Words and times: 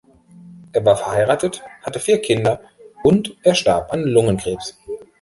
Er 0.71 0.83
war 0.83 0.97
verheiratet, 0.97 1.61
hatte 1.83 1.99
vier 1.99 2.19
Kinder 2.23 2.59
und 3.03 3.37
er 3.43 3.53
starb 3.53 3.93
an 3.93 4.01
Lungenkrebs. 4.01 4.75